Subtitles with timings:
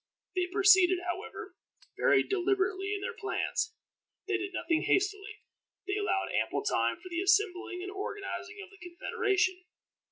[0.35, 1.53] They proceeded, however,
[1.95, 3.75] very deliberately in their plans.
[4.27, 5.43] They did nothing hastily.
[5.85, 9.65] They allowed ample time for the assembling and organizing of the confederation.